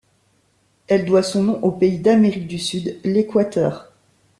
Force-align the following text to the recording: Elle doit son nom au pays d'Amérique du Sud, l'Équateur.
Elle 0.87 1.05
doit 1.05 1.21
son 1.21 1.43
nom 1.43 1.63
au 1.63 1.71
pays 1.71 1.99
d'Amérique 1.99 2.47
du 2.47 2.57
Sud, 2.57 2.99
l'Équateur. 3.03 3.91